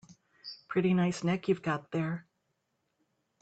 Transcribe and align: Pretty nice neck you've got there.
Pretty 0.67 0.95
nice 0.95 1.23
neck 1.23 1.47
you've 1.47 1.61
got 1.61 1.91
there. 1.91 2.25